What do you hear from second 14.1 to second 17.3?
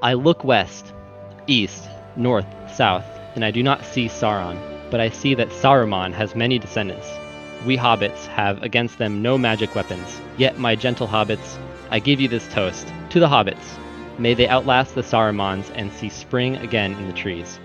May they outlast the Sarumans and see spring again in the